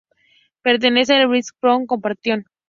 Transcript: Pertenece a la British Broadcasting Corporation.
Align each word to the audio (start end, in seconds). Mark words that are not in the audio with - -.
Pertenece 0.63 1.13
a 1.13 1.19
la 1.19 1.27
British 1.27 1.51
Broadcasting 1.61 1.85
Corporation. 1.85 2.45